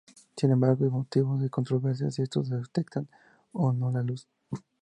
Sin 0.35 0.49
embargo 0.49 0.83
es 0.83 0.91
motivo 0.91 1.37
de 1.37 1.51
controversia 1.51 2.09
si 2.09 2.23
estos 2.23 2.49
detectan 2.49 3.07
o 3.51 3.71
no 3.71 3.91
la 3.91 4.01
luz. 4.01 4.27